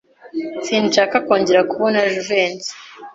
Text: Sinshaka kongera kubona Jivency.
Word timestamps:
Sinshaka 0.65 1.15
kongera 1.25 1.61
kubona 1.71 1.99
Jivency. 2.13 2.71